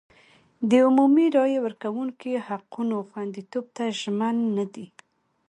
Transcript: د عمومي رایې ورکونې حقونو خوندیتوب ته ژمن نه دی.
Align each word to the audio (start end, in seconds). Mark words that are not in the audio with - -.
د 0.69 0.71
عمومي 0.85 1.27
رایې 1.35 1.59
ورکونې 1.65 2.33
حقونو 2.47 2.95
خوندیتوب 3.09 3.65
ته 3.75 3.83
ژمن 4.01 4.35
نه 4.57 4.65
دی. 4.73 4.87